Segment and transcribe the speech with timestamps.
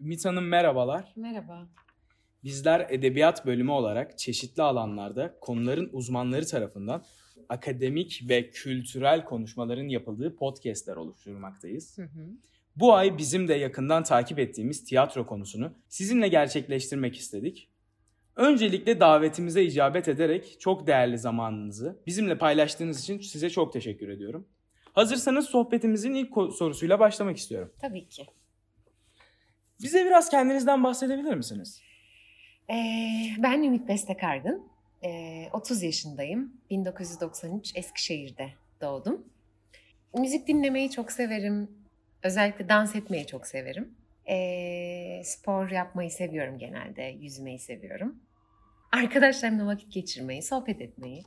[0.00, 1.12] Ümit Hanım merhabalar.
[1.16, 1.68] Merhaba.
[2.44, 7.04] Bizler edebiyat bölümü olarak çeşitli alanlarda konuların uzmanları tarafından
[7.48, 11.98] akademik ve kültürel konuşmaların yapıldığı podcastler oluşturmaktayız.
[11.98, 12.28] Hı hı.
[12.76, 17.68] Bu ay bizim de yakından takip ettiğimiz tiyatro konusunu sizinle gerçekleştirmek istedik.
[18.36, 24.46] Öncelikle davetimize icabet ederek çok değerli zamanınızı bizimle paylaştığınız için size çok teşekkür ediyorum.
[24.92, 27.72] Hazırsanız sohbetimizin ilk sorusuyla başlamak istiyorum.
[27.80, 28.26] Tabii ki.
[29.82, 31.80] Bize biraz kendinizden bahsedebilir misiniz?
[32.70, 32.74] Ee,
[33.38, 34.68] ben Ümit Bestekargın.
[35.04, 36.52] Ee, 30 yaşındayım.
[36.70, 38.48] 1993 Eskişehir'de
[38.80, 39.24] doğdum.
[40.18, 41.70] Müzik dinlemeyi çok severim.
[42.22, 43.94] Özellikle dans etmeyi çok severim.
[44.28, 47.02] Ee, spor yapmayı seviyorum genelde.
[47.02, 48.18] Yüzmeyi seviyorum.
[48.92, 51.22] Arkadaşlarımla vakit geçirmeyi, sohbet etmeyi,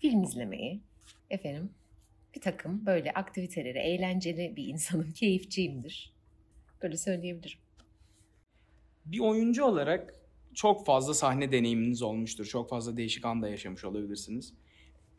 [0.00, 0.80] film izlemeyi.
[1.30, 1.70] Efendim
[2.34, 6.12] bir takım böyle aktiviteleri, eğlenceli bir insanım, keyifçiyimdir.
[6.82, 7.58] Böyle söyleyebilirim.
[9.12, 10.14] Bir oyuncu olarak
[10.54, 12.44] çok fazla sahne deneyiminiz olmuştur.
[12.44, 14.54] Çok fazla değişik anda yaşamış olabilirsiniz.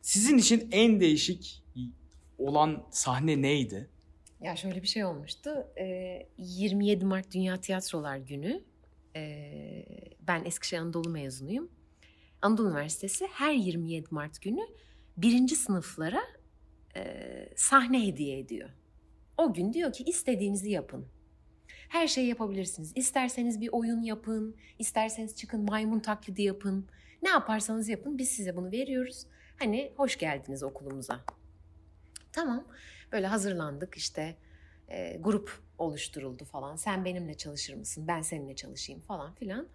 [0.00, 1.64] Sizin için en değişik
[2.38, 3.90] olan sahne neydi?
[4.40, 5.50] Ya şöyle bir şey olmuştu.
[5.78, 8.64] Ee, 27 Mart Dünya Tiyatrolar Günü.
[9.16, 9.84] Ee,
[10.20, 11.70] ben Eskişehir Anadolu mezunuyum.
[12.42, 14.62] Anadolu Üniversitesi her 27 Mart günü
[15.16, 16.22] birinci sınıflara
[16.96, 17.02] e,
[17.56, 18.70] sahne hediye ediyor.
[19.36, 21.06] O gün diyor ki istediğinizi yapın.
[21.88, 22.92] Her şeyi yapabilirsiniz.
[22.94, 26.88] İsterseniz bir oyun yapın, isterseniz çıkın maymun taklidi yapın.
[27.22, 29.26] Ne yaparsanız yapın biz size bunu veriyoruz.
[29.58, 31.20] Hani hoş geldiniz okulumuza.
[32.32, 32.68] Tamam.
[33.12, 34.36] Böyle hazırlandık işte
[34.88, 36.76] e, grup oluşturuldu falan.
[36.76, 38.08] Sen benimle çalışır mısın?
[38.08, 39.68] Ben seninle çalışayım falan filan.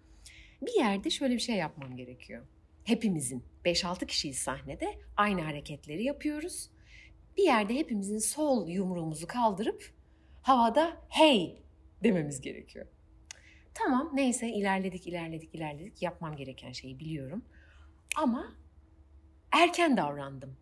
[0.62, 2.46] Bir yerde şöyle bir şey yapmam gerekiyor.
[2.84, 6.70] Hepimizin 5-6 kişiyiz sahnede aynı hareketleri yapıyoruz.
[7.36, 9.92] Bir yerde hepimizin sol yumruğumuzu kaldırıp
[10.42, 11.62] havada hey
[12.06, 12.86] dememiz gerekiyor.
[13.74, 17.44] Tamam neyse ilerledik ilerledik ilerledik yapmam gereken şeyi biliyorum.
[18.16, 18.52] Ama
[19.52, 20.56] erken davrandım.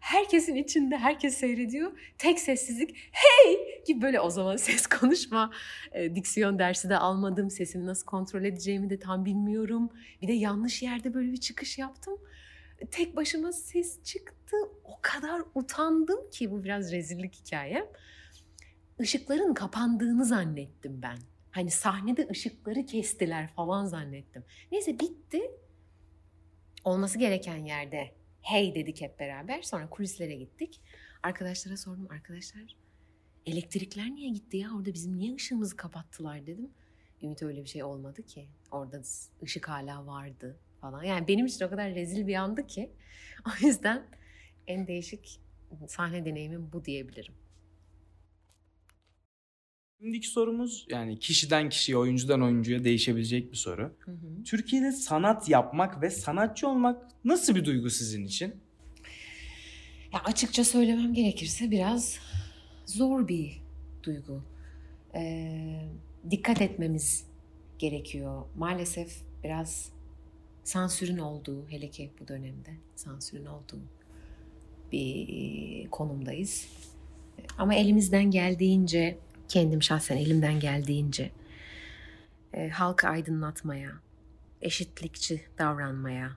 [0.00, 1.92] Herkesin içinde herkes seyrediyor.
[2.18, 5.50] Tek sessizlik hey gibi böyle o zaman ses konuşma
[5.92, 7.50] e, diksiyon dersi de almadım.
[7.50, 9.90] Sesimi nasıl kontrol edeceğimi de tam bilmiyorum.
[10.22, 12.18] Bir de yanlış yerde böyle bir çıkış yaptım.
[12.90, 14.56] Tek başıma ses çıktı.
[14.84, 17.86] O kadar utandım ki bu biraz rezillik hikayem.
[19.00, 21.18] Işıkların kapandığını zannettim ben.
[21.50, 24.44] Hani sahnede ışıkları kestiler falan zannettim.
[24.72, 25.50] Neyse bitti.
[26.84, 29.62] Olması gereken yerde hey dedik hep beraber.
[29.62, 30.80] Sonra kulislere gittik.
[31.22, 32.08] Arkadaşlara sordum.
[32.10, 32.76] Arkadaşlar
[33.46, 34.70] elektrikler niye gitti ya?
[34.76, 36.70] Orada bizim niye ışığımızı kapattılar dedim.
[37.22, 38.48] Ümit öyle bir şey olmadı ki.
[38.70, 39.02] Orada
[39.42, 41.02] ışık hala vardı falan.
[41.02, 42.90] Yani benim için o kadar rezil bir andı ki.
[43.46, 44.02] O yüzden
[44.66, 45.40] en değişik
[45.86, 47.34] sahne deneyimim bu diyebilirim.
[50.00, 53.92] Şimdiki sorumuz yani kişiden kişiye, oyuncudan oyuncuya değişebilecek bir soru.
[53.98, 54.44] Hı hı.
[54.44, 58.54] Türkiye'de sanat yapmak ve sanatçı olmak nasıl bir duygu sizin için?
[60.12, 62.18] Ya açıkça söylemem gerekirse biraz
[62.86, 63.62] zor bir
[64.02, 64.42] duygu.
[65.14, 65.80] Ee,
[66.30, 67.24] dikkat etmemiz
[67.78, 68.42] gerekiyor.
[68.56, 69.92] Maalesef biraz
[70.64, 73.80] sansürün olduğu, hele ki bu dönemde sansürün olduğu
[74.92, 76.68] bir konumdayız.
[77.58, 81.30] Ama elimizden geldiğince, kendim şahsen elimden geldiğince
[82.52, 83.92] e, halkı aydınlatmaya,
[84.62, 86.36] eşitlikçi davranmaya,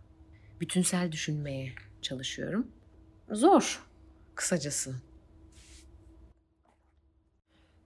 [0.62, 2.68] bütünsel düşünmeye çalışıyorum.
[3.32, 3.84] Zor
[4.36, 4.96] kısacası.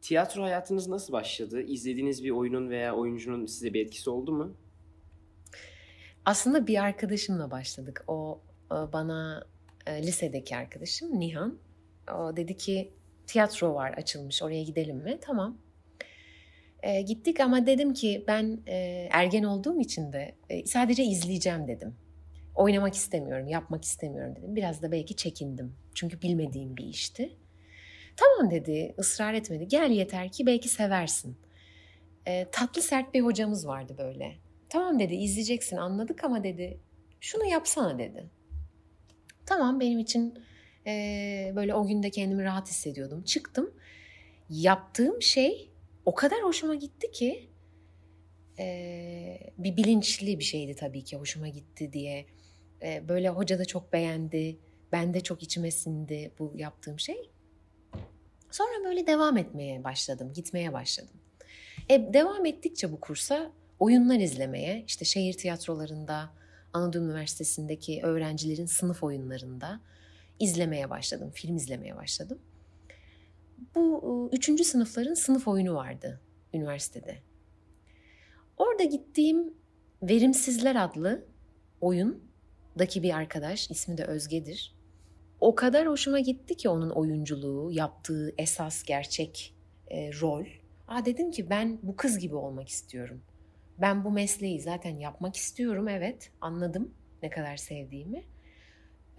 [0.01, 1.61] Tiyatro hayatınız nasıl başladı?
[1.61, 4.53] İzlediğiniz bir oyunun veya oyuncunun size bir etkisi oldu mu?
[6.25, 8.03] Aslında bir arkadaşımla başladık.
[8.07, 8.41] O
[8.71, 9.47] e, bana
[9.85, 11.57] e, lisedeki arkadaşım Nihan.
[12.13, 12.93] O dedi ki
[13.27, 15.17] tiyatro var açılmış oraya gidelim mi?
[15.21, 15.57] Tamam.
[16.83, 21.95] E, gittik ama dedim ki ben e, ergen olduğum için de e, sadece izleyeceğim dedim.
[22.55, 24.55] Oynamak istemiyorum, yapmak istemiyorum dedim.
[24.55, 25.75] Biraz da belki çekindim.
[25.95, 27.37] Çünkü bilmediğim bir işti.
[28.15, 29.67] Tamam dedi, ısrar etmedi.
[29.67, 31.37] Gel yeter ki belki seversin.
[32.27, 34.35] E, tatlı sert bir hocamız vardı böyle.
[34.69, 36.79] Tamam dedi, izleyeceksin anladık ama dedi,
[37.19, 38.29] şunu yapsana dedi.
[39.45, 40.39] Tamam benim için
[40.87, 43.23] e, böyle o günde kendimi rahat hissediyordum.
[43.23, 43.73] Çıktım.
[44.49, 45.71] Yaptığım şey
[46.05, 47.49] o kadar hoşuma gitti ki
[48.59, 52.25] e, bir bilinçli bir şeydi tabii ki hoşuma gitti diye.
[52.81, 54.59] E, böyle hoca da çok beğendi.
[54.91, 57.31] Ben de çok içime sindi bu yaptığım şey.
[58.51, 61.15] Sonra böyle devam etmeye başladım, gitmeye başladım.
[61.89, 66.29] E, devam ettikçe bu kursa oyunlar izlemeye, işte şehir tiyatrolarında,
[66.73, 69.81] Anadolu Üniversitesi'ndeki öğrencilerin sınıf oyunlarında
[70.39, 72.39] izlemeye başladım, film izlemeye başladım.
[73.75, 76.21] Bu üçüncü sınıfların sınıf oyunu vardı
[76.53, 77.17] üniversitede.
[78.57, 79.53] Orada gittiğim
[80.03, 81.25] Verimsizler adlı
[81.81, 84.75] oyundaki bir arkadaş, ismi de Özge'dir.
[85.39, 89.55] O kadar hoşuma gitti ki onun oyunculuğu, yaptığı esas gerçek
[89.87, 90.45] e, rol.
[90.87, 93.21] Aa dedim ki ben bu kız gibi olmak istiyorum.
[93.81, 96.93] Ben bu mesleği zaten yapmak istiyorum evet anladım
[97.23, 98.23] ne kadar sevdiğimi.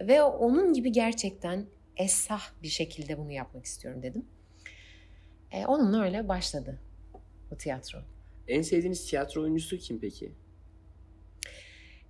[0.01, 1.65] Ve onun gibi gerçekten
[1.97, 4.25] esah bir şekilde bunu yapmak istiyorum dedim.
[5.51, 6.79] E, onunla öyle başladı
[7.51, 7.99] bu tiyatro.
[8.47, 10.31] En sevdiğiniz tiyatro oyuncusu kim peki?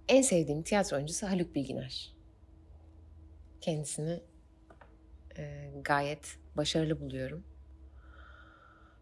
[0.07, 2.15] En sevdiğim tiyatro oyuncusu Haluk Bilginer.
[3.61, 4.19] Kendisini
[5.37, 7.43] e, gayet başarılı buluyorum.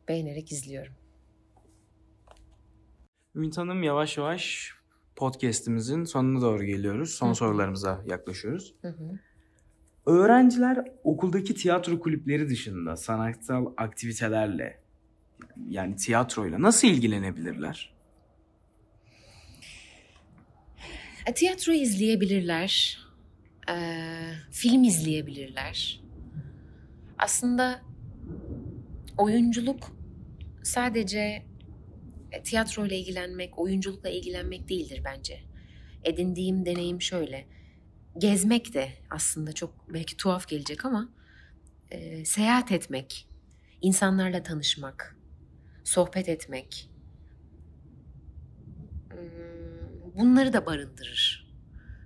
[0.08, 0.94] Beğenerek izliyorum.
[3.36, 4.74] Ümit Hanım yavaş yavaş
[5.16, 7.10] podcast'imizin sonuna doğru geliyoruz.
[7.10, 7.36] Son Hı.
[7.36, 8.74] sorularımıza yaklaşıyoruz.
[8.82, 9.20] Hı hı.
[10.06, 14.80] Öğrenciler okuldaki tiyatro kulüpleri dışında sanatsal aktivitelerle
[15.70, 17.94] yani tiyatroyla nasıl ilgilenebilirler?
[21.26, 23.00] E, tiyatro izleyebilirler.
[23.70, 23.76] E,
[24.52, 26.02] film izleyebilirler.
[27.18, 27.82] Aslında
[29.18, 29.98] oyunculuk
[30.64, 31.46] sadece
[32.36, 35.40] e, tiyatroyla ilgilenmek, oyunculukla ilgilenmek değildir bence.
[36.04, 37.48] Edindiğim deneyim şöyle.
[38.18, 41.10] Gezmek de aslında çok belki tuhaf gelecek ama
[41.92, 43.28] e, seyahat etmek,
[43.82, 45.18] insanlarla tanışmak,
[45.84, 46.90] sohbet etmek,
[49.10, 51.46] hmm, bunları da barındırır.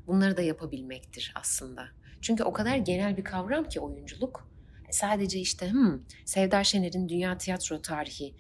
[0.08, 1.88] Bunları da yapabilmektir aslında.
[2.22, 4.50] Çünkü o kadar genel bir kavram ki oyunculuk.
[4.92, 8.36] Sadece işte hmm, Sevda Şener'in Dünya Tiyatro Tarihi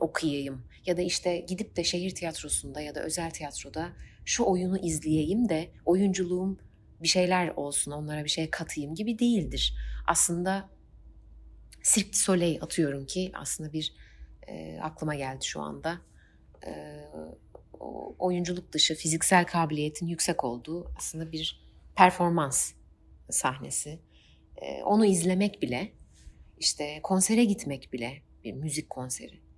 [0.00, 3.92] okuyayım ya da işte gidip de şehir tiyatrosunda ya da özel tiyatroda
[4.24, 6.58] şu oyunu izleyeyim de oyunculuğum
[7.02, 9.74] bir şeyler olsun onlara bir şey katayım gibi değildir.
[10.06, 10.70] Aslında
[11.82, 13.94] Cirque du Soleil atıyorum ki aslında bir
[14.48, 15.98] e, aklıma geldi şu anda.
[16.66, 16.70] E,
[18.18, 22.72] oyunculuk dışı fiziksel kabiliyetin yüksek olduğu aslında bir performans
[23.30, 23.98] sahnesi.
[24.56, 25.92] E, onu izlemek bile
[26.58, 29.49] işte konsere gitmek bile bir müzik konseri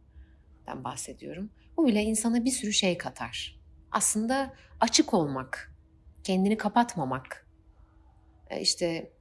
[0.66, 1.50] bahsediyorum.
[1.76, 3.60] Bu bile insana bir sürü şey katar.
[3.90, 5.74] Aslında açık olmak,
[6.24, 7.46] kendini kapatmamak,
[8.50, 9.12] e, işte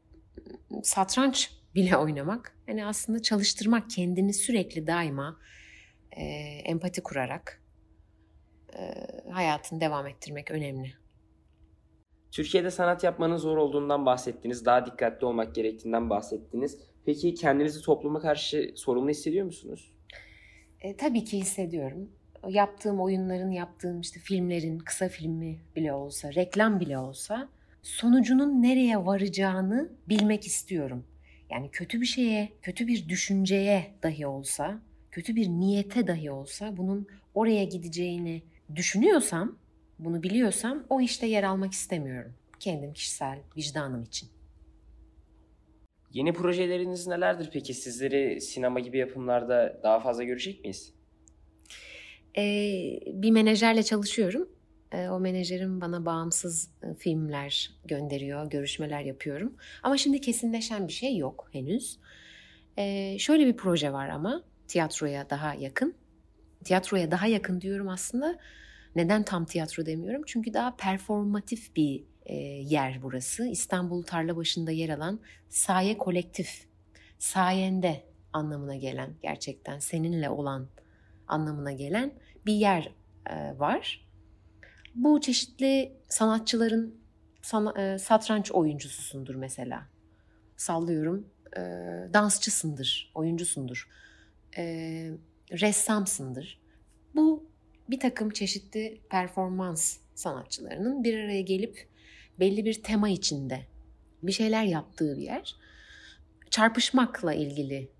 [0.84, 5.40] satranç bile oynamak, yani aslında çalıştırmak kendini sürekli daima
[6.12, 6.24] e,
[6.66, 7.64] empati kurarak
[8.78, 8.94] e,
[9.32, 10.94] hayatını devam ettirmek önemli.
[12.32, 16.80] Türkiye'de sanat yapmanın zor olduğundan bahsettiniz, daha dikkatli olmak gerektiğinden bahsettiniz.
[17.06, 19.94] Peki kendinizi topluma karşı sorumlu hissediyor musunuz?
[20.82, 22.10] E, tabii ki hissediyorum.
[22.48, 27.50] Yaptığım oyunların, yaptığım işte filmlerin, kısa filmi bile olsa, reklam bile olsa
[27.82, 31.06] sonucunun nereye varacağını bilmek istiyorum.
[31.50, 34.82] Yani kötü bir şeye, kötü bir düşünceye dahi olsa,
[35.12, 38.42] kötü bir niyete dahi olsa bunun oraya gideceğini
[38.76, 39.58] düşünüyorsam,
[40.00, 42.34] bunu biliyorsam o işte yer almak istemiyorum.
[42.60, 44.30] Kendim kişisel vicdanım için.
[46.14, 47.74] Yeni projeleriniz nelerdir peki?
[47.74, 50.94] Sizleri sinema gibi yapımlarda daha fazla görecek miyiz?
[52.38, 54.50] Ee, bir menajerle çalışıyorum.
[54.92, 59.56] Ee, o menajerim bana bağımsız e, filmler gönderiyor, görüşmeler yapıyorum.
[59.84, 62.00] Ama şimdi kesinleşen bir şey yok henüz.
[62.78, 65.96] Ee, şöyle bir proje var ama tiyatroya daha yakın.
[66.64, 68.40] Tiyatroya daha yakın diyorum aslında.
[68.96, 70.22] Neden tam tiyatro demiyorum?
[70.26, 73.48] Çünkü daha performatif bir e, yer burası.
[73.48, 76.68] İstanbul Tarlabaşı'nda yer alan Saye Kolektif.
[77.20, 80.68] Sayende anlamına gelen gerçekten seninle olan
[81.28, 82.14] anlamına gelen
[82.46, 82.92] bir yer
[83.30, 84.08] e, var.
[84.96, 86.96] Bu çeşitli sanatçıların
[87.42, 89.88] sana, e, satranç oyuncususundur mesela.
[90.58, 91.62] Sallıyorum e,
[92.14, 93.90] dansçısındır, oyuncusundur,
[94.58, 94.64] e,
[95.52, 96.62] ressamsındır.
[97.16, 97.46] Bu
[97.90, 101.88] bir takım çeşitli performans sanatçılarının bir araya gelip
[102.40, 103.66] belli bir tema içinde
[104.24, 105.56] bir şeyler yaptığı bir yer.
[106.50, 107.92] Çarpışmakla ilgili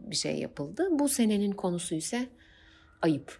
[0.00, 0.88] bir şey yapıldı.
[0.90, 2.28] Bu senenin konusu ise
[3.02, 3.38] ayıp.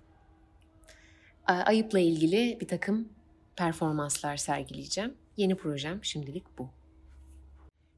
[1.46, 3.08] Ayıpla ilgili bir takım
[3.56, 5.14] performanslar sergileyeceğim.
[5.36, 6.70] Yeni projem şimdilik bu.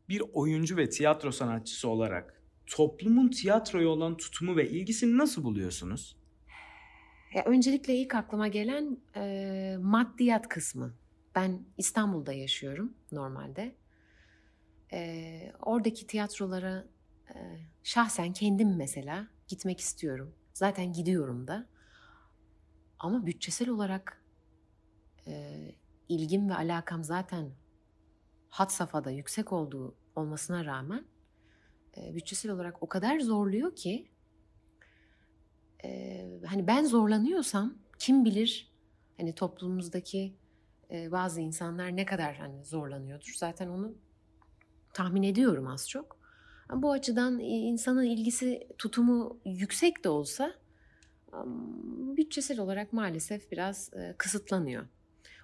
[0.08, 6.16] Bir oyuncu ve tiyatro sanatçısı olarak toplumun tiyatroya olan tutumu ve ilgisini nasıl buluyorsunuz?
[7.34, 10.94] Ya öncelikle ilk aklıma gelen e, maddiyat kısmı.
[11.36, 13.76] Ben İstanbul'da yaşıyorum normalde.
[14.92, 16.86] Ee, oradaki tiyatrolara
[17.34, 17.34] e,
[17.82, 20.34] şahsen kendim mesela gitmek istiyorum.
[20.52, 21.66] Zaten gidiyorum da.
[22.98, 24.22] Ama bütçesel olarak
[25.26, 25.74] e,
[26.08, 27.50] ilgim ve alakam zaten
[28.48, 31.04] hat safhada yüksek olduğu olmasına rağmen
[31.96, 34.10] e, bütçesel olarak o kadar zorluyor ki
[35.84, 38.72] e, hani ben zorlanıyorsam kim bilir
[39.16, 40.36] hani toplumumuzdaki
[40.90, 43.32] e, bazı insanlar ne kadar hani zorlanıyordur.
[43.36, 43.94] Zaten onu
[44.92, 46.16] tahmin ediyorum az çok.
[46.72, 50.54] Bu açıdan insanın ilgisi tutumu yüksek de olsa
[52.16, 54.86] bütçesel olarak maalesef biraz e, kısıtlanıyor.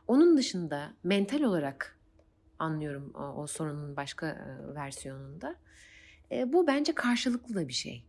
[0.06, 1.98] Onun dışında mental olarak
[2.58, 5.56] anlıyorum o, o sorunun başka e, versiyonunda.
[6.32, 8.04] E, bu bence karşılıklı da bir şey.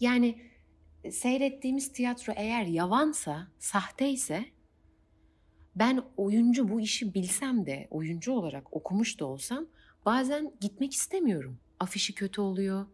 [0.00, 0.50] Yani
[1.10, 4.44] seyrettiğimiz tiyatro eğer yavansa, sahteyse
[5.76, 9.66] ben oyuncu bu işi bilsem de, oyuncu olarak okumuş da olsam
[10.06, 11.58] bazen gitmek istemiyorum.
[11.80, 12.86] Afişi kötü oluyor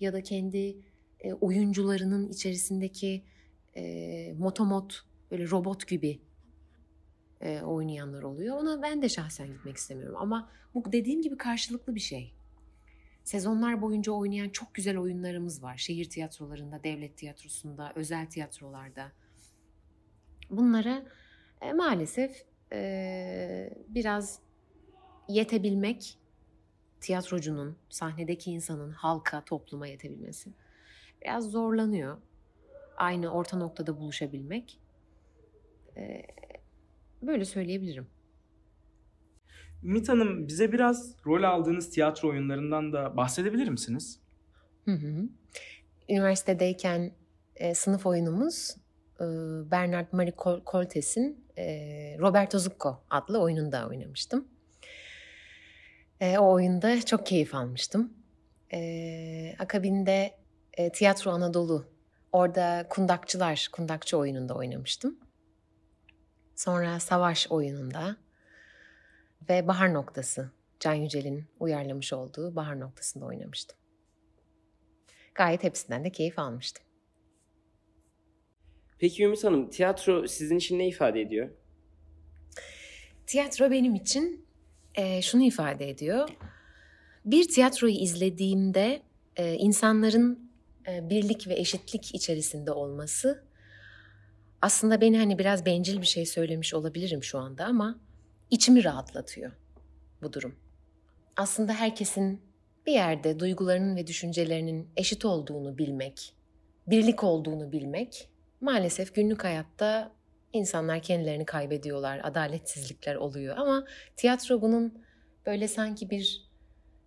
[0.00, 0.76] ya da kendi
[1.20, 3.24] e, oyuncularının içerisindeki
[3.76, 6.20] e, motomot böyle robot gibi
[7.40, 8.56] e, oynayanlar oluyor.
[8.56, 10.16] Ona ben de şahsen gitmek istemiyorum.
[10.18, 12.34] Ama bu dediğim gibi karşılıklı bir şey.
[13.24, 15.76] Sezonlar boyunca oynayan çok güzel oyunlarımız var.
[15.76, 19.12] Şehir tiyatrolarında, devlet tiyatrosunda, özel tiyatrolarda.
[20.50, 21.06] Bunlara
[21.62, 24.38] e, maalesef e, biraz
[25.28, 26.18] yetebilmek,
[27.00, 30.50] tiyatrocunun, sahnedeki insanın halka, topluma yetebilmesi
[31.22, 32.16] biraz zorlanıyor.
[32.96, 34.78] Aynı orta noktada buluşabilmek.
[35.96, 36.22] E,
[37.22, 38.06] böyle söyleyebilirim.
[39.82, 44.20] Ümit Hanım bize biraz rol aldığınız tiyatro oyunlarından da bahsedebilir misiniz?
[44.84, 45.28] Hı hı.
[46.08, 47.12] Üniversitedeyken
[47.56, 48.76] e, sınıf oyunumuz
[49.20, 49.24] e,
[49.70, 50.34] Bernard Marie
[50.66, 51.44] Coltes'in
[52.18, 54.48] Roberto Zucco adlı oyununda oynamıştım.
[56.20, 58.12] E, o oyunda çok keyif almıştım.
[58.72, 60.34] E, akabinde
[60.74, 61.86] e, Tiyatro Anadolu,
[62.32, 65.18] orada kundakçılar, kundakçı oyununda oynamıştım.
[66.56, 68.16] Sonra Savaş oyununda
[69.48, 70.50] ve Bahar Noktası,
[70.80, 73.78] Can Yücel'in uyarlamış olduğu Bahar Noktası'nda oynamıştım.
[75.34, 76.84] Gayet hepsinden de keyif almıştım.
[79.00, 81.48] Peki Ümit Hanım, tiyatro sizin için ne ifade ediyor?
[83.26, 84.46] Tiyatro benim için
[84.94, 86.28] e, şunu ifade ediyor.
[87.24, 89.02] Bir tiyatroyu izlediğimde
[89.36, 90.50] e, insanların
[90.88, 93.44] e, birlik ve eşitlik içerisinde olması
[94.62, 98.00] aslında beni hani biraz bencil bir şey söylemiş olabilirim şu anda ama
[98.50, 99.52] içimi rahatlatıyor
[100.22, 100.54] bu durum.
[101.36, 102.40] Aslında herkesin
[102.86, 106.34] bir yerde duygularının ve düşüncelerinin eşit olduğunu bilmek,
[106.86, 108.30] birlik olduğunu bilmek
[108.60, 110.12] maalesef günlük hayatta
[110.52, 113.84] insanlar kendilerini kaybediyorlar, adaletsizlikler oluyor ama
[114.16, 115.02] tiyatro bunun
[115.46, 116.50] böyle sanki bir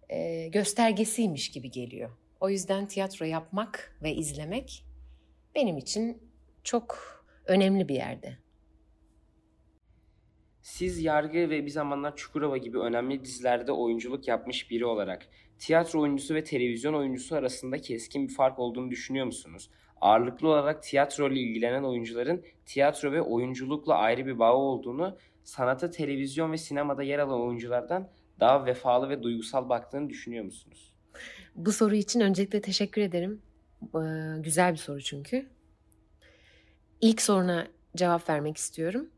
[0.10, 2.10] e, göstergesiymiş gibi geliyor.
[2.40, 4.86] O yüzden tiyatro yapmak ve izlemek
[5.56, 6.18] benim için
[6.64, 6.98] çok
[7.46, 8.38] önemli bir yerde.
[10.62, 15.28] Siz Yargı ve bir zamanlar Çukurova gibi önemli dizilerde oyunculuk yapmış biri olarak
[15.60, 19.70] tiyatro oyuncusu ve televizyon oyuncusu arasında keskin bir fark olduğunu düşünüyor musunuz?
[20.04, 26.52] Ağırlıklı olarak tiyatro ile ilgilenen oyuncuların tiyatro ve oyunculukla ayrı bir bağı olduğunu, sanata televizyon
[26.52, 30.94] ve sinemada yer alan oyunculardan daha vefalı ve duygusal baktığını düşünüyor musunuz?
[31.56, 33.42] Bu soru için öncelikle teşekkür ederim.
[33.84, 35.50] Ee, güzel bir soru çünkü.
[37.02, 39.10] İlk soruna cevap vermek istiyorum.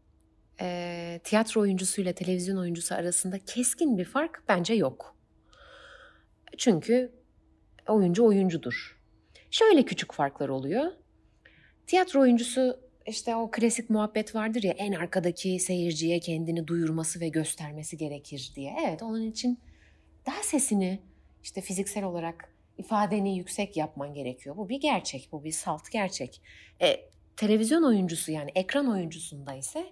[0.62, 5.16] Ee, tiyatro oyuncusuyla televizyon oyuncusu arasında keskin bir fark bence yok.
[6.58, 7.12] Çünkü
[7.88, 9.05] oyuncu oyuncudur.
[9.56, 10.92] Şöyle küçük farklar oluyor.
[11.88, 17.98] Tiyatro oyuncusu işte o klasik muhabbet vardır ya en arkadaki seyirciye kendini duyurması ve göstermesi
[17.98, 18.76] gerekir diye.
[18.86, 19.60] Evet onun için
[20.26, 21.00] daha sesini
[21.44, 24.58] işte fiziksel olarak ifadeni yüksek yapman gerekiyor.
[24.58, 26.42] Bu bir gerçek, bu bir salt gerçek.
[26.82, 29.86] E, televizyon oyuncusu yani ekran oyuncusunda ise